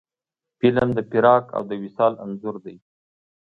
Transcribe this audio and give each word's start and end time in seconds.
فلم 0.59 0.89
د 0.97 0.99
فراق 1.09 1.45
او 1.57 1.63
وصال 1.83 2.13
انځور 2.23 2.55
دی 2.65 2.75